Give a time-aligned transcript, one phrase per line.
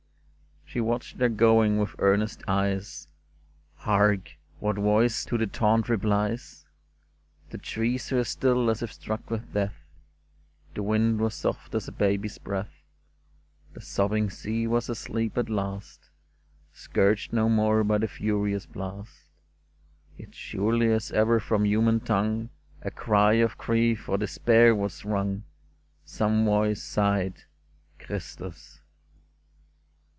[0.71, 3.09] "She watched their going with earnest eyes:
[3.75, 4.37] Hark!
[4.61, 6.65] what voice to the taunt replies?
[7.49, 9.75] The trees were still as if struck with death;
[10.73, 12.71] The wind was soft as a baby's breath;
[13.73, 16.09] The sobbing sea was asleep at last,
[16.71, 19.25] Scourged no more by the furious blast;
[20.17, 22.47] Yet, surely as ever from human tongue
[22.81, 25.43] A cry of grief or despair was wrung.
[26.05, 27.43] Some voice sighed,"
[27.99, 28.77] Christus